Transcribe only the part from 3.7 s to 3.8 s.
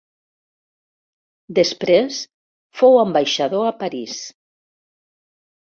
a